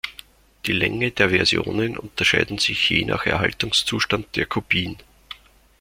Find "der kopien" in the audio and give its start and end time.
4.35-4.97